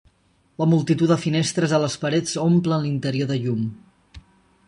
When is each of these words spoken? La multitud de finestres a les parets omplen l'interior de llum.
La 0.61 0.67
multitud 0.69 1.11
de 1.13 1.17
finestres 1.25 1.75
a 1.77 1.81
les 1.83 1.99
parets 2.05 2.33
omplen 2.45 2.87
l'interior 2.87 3.29
de 3.33 3.39
llum. 3.45 3.71